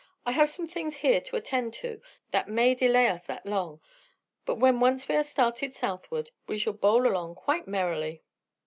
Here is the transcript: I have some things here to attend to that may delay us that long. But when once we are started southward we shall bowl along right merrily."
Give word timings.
I 0.25 0.31
have 0.31 0.49
some 0.49 0.65
things 0.65 0.97
here 1.05 1.21
to 1.21 1.35
attend 1.35 1.75
to 1.75 2.01
that 2.31 2.47
may 2.47 2.73
delay 2.73 3.07
us 3.07 3.21
that 3.25 3.45
long. 3.45 3.81
But 4.45 4.55
when 4.55 4.79
once 4.79 5.07
we 5.07 5.15
are 5.15 5.21
started 5.21 5.75
southward 5.75 6.31
we 6.47 6.57
shall 6.57 6.73
bowl 6.73 7.05
along 7.05 7.37
right 7.47 7.67
merrily." 7.67 8.23